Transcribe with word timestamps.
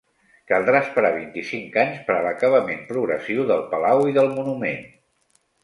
Caldrà 0.51 0.79
esperar 0.85 1.11
vint-i-cinc 1.17 1.77
anys 1.83 1.99
per 2.09 2.15
a 2.17 2.25
l'acabament 2.29 2.83
progressiu 2.89 3.47
del 3.55 3.65
palau 3.77 4.05
i 4.15 4.19
del 4.19 4.33
monument. 4.41 4.85